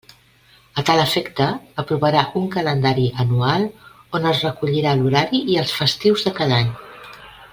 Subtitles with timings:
[0.81, 1.49] A tal efecte
[1.83, 3.67] aprovarà un calendari anual
[4.21, 6.75] on es recollirà l'horari i els festius de cada any.